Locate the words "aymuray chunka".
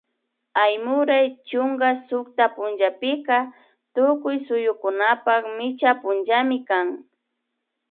0.63-1.89